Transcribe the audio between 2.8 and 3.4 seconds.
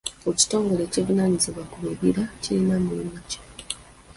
mulimu ki?